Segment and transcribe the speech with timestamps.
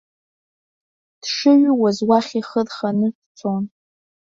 [1.21, 3.63] Дшыҩуаз уахь ихы рханы дцон.